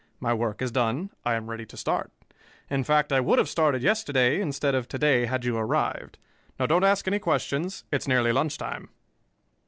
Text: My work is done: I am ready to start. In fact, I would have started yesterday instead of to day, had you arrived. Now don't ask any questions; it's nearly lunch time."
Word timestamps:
My 0.19 0.33
work 0.33 0.63
is 0.63 0.71
done: 0.71 1.11
I 1.23 1.35
am 1.35 1.47
ready 1.47 1.63
to 1.67 1.77
start. 1.77 2.11
In 2.71 2.83
fact, 2.83 3.13
I 3.13 3.19
would 3.19 3.37
have 3.37 3.47
started 3.47 3.83
yesterday 3.83 4.41
instead 4.41 4.73
of 4.73 4.87
to 4.87 4.97
day, 4.97 5.25
had 5.27 5.45
you 5.45 5.55
arrived. 5.57 6.17
Now 6.59 6.65
don't 6.65 6.83
ask 6.83 7.07
any 7.07 7.19
questions; 7.19 7.83
it's 7.91 8.07
nearly 8.07 8.31
lunch 8.31 8.57
time." 8.57 8.89